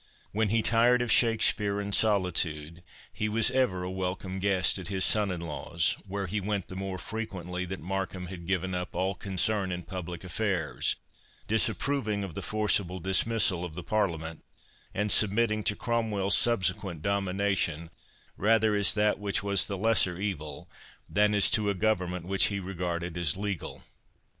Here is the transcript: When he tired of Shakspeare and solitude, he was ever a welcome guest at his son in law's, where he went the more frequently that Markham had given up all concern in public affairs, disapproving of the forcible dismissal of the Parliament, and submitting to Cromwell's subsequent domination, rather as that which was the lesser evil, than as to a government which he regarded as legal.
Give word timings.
When 0.31 0.49
he 0.49 0.63
tired 0.63 1.03
of 1.03 1.11
Shakspeare 1.11 1.79
and 1.79 1.93
solitude, 1.93 2.81
he 3.13 3.29
was 3.29 3.51
ever 3.51 3.83
a 3.83 3.91
welcome 3.91 4.39
guest 4.39 4.79
at 4.79 4.87
his 4.87 5.05
son 5.05 5.29
in 5.29 5.41
law's, 5.41 5.95
where 6.07 6.25
he 6.25 6.41
went 6.41 6.69
the 6.69 6.75
more 6.75 6.97
frequently 6.97 7.65
that 7.65 7.79
Markham 7.79 8.25
had 8.25 8.47
given 8.47 8.73
up 8.73 8.95
all 8.95 9.13
concern 9.13 9.71
in 9.71 9.83
public 9.83 10.23
affairs, 10.23 10.95
disapproving 11.47 12.23
of 12.23 12.33
the 12.33 12.41
forcible 12.41 12.99
dismissal 12.99 13.63
of 13.63 13.75
the 13.75 13.83
Parliament, 13.83 14.43
and 14.91 15.11
submitting 15.11 15.63
to 15.65 15.75
Cromwell's 15.75 16.35
subsequent 16.35 17.03
domination, 17.03 17.91
rather 18.37 18.73
as 18.73 18.95
that 18.95 19.19
which 19.19 19.43
was 19.43 19.67
the 19.67 19.77
lesser 19.77 20.17
evil, 20.17 20.67
than 21.07 21.35
as 21.35 21.47
to 21.51 21.69
a 21.69 21.75
government 21.75 22.25
which 22.25 22.45
he 22.45 22.59
regarded 22.59 23.15
as 23.17 23.37
legal. 23.37 23.83